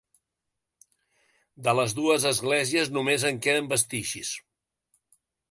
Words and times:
De 1.67 1.75
les 1.79 1.93
dues 1.99 2.25
esglésies 2.31 2.91
només 2.97 3.27
en 3.31 3.39
queden 3.49 3.71
vestigis. 3.75 4.35